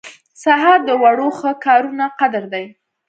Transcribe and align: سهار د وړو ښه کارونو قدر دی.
سهار 0.43 0.79
د 0.87 0.89
وړو 1.01 1.27
ښه 1.39 1.51
کارونو 1.65 2.05
قدر 2.19 2.43
دی. 2.53 2.65